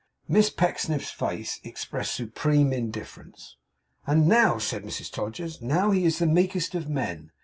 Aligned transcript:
Miss 0.27 0.49
Pecksniff's 0.49 1.11
face 1.11 1.59
expressed 1.63 2.15
supreme 2.15 2.73
indifference. 2.73 3.55
'And 4.07 4.27
now,' 4.27 4.57
said 4.57 4.83
Mrs 4.83 5.11
Todgers, 5.11 5.61
'now 5.61 5.91
he 5.91 6.05
is 6.05 6.17
the 6.17 6.25
meekest 6.25 6.73
of 6.73 6.89
men. 6.89 7.29